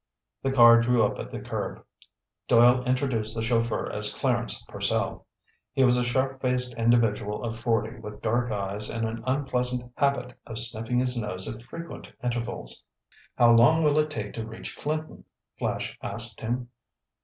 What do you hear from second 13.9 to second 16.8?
it take to reach Clinton?" Flash asked him.